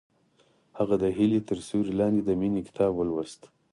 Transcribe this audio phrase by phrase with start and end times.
[0.77, 3.41] هغې د هیلې تر سیوري لاندې د مینې کتاب ولوست.